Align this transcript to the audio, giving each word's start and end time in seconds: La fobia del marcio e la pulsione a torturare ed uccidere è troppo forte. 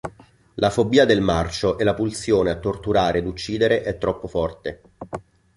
La 0.55 0.71
fobia 0.71 1.05
del 1.05 1.21
marcio 1.21 1.77
e 1.77 1.83
la 1.83 1.93
pulsione 1.93 2.49
a 2.49 2.55
torturare 2.57 3.19
ed 3.19 3.27
uccidere 3.27 3.83
è 3.83 3.99
troppo 3.99 4.27
forte. 4.27 4.81